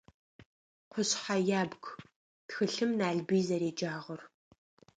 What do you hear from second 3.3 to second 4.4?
зэреджагъэр.